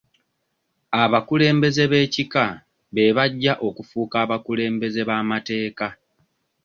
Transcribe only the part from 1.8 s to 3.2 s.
b'ekika be